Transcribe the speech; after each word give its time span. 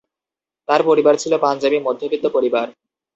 তার 0.69 0.81
পরিবার 0.83 1.15
ছিলো 1.15 1.37
পাঞ্জাবি 1.37 1.77
মধ্যবিত্ত 1.79 2.25
পরিবার। 2.27 2.67